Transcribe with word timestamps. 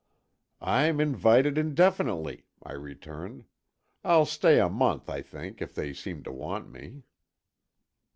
"I'm 0.63 0.99
invited 0.99 1.59
indefinitely," 1.59 2.47
I 2.63 2.73
returned. 2.73 3.45
"I'll 4.03 4.25
stay 4.25 4.59
a 4.59 4.67
month, 4.67 5.11
I 5.11 5.21
think, 5.21 5.61
if 5.61 5.75
they 5.75 5.93
seem 5.93 6.23
to 6.23 6.31
want 6.31 6.71
me." 6.71 7.03